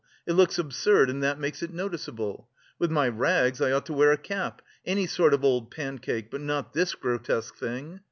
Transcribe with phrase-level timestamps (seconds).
[0.25, 2.49] It looks absurd and that makes it noticeable....
[2.79, 6.41] With my rags I ought to wear a cap, any sort of old pancake, but
[6.41, 7.99] not this grotesque thing.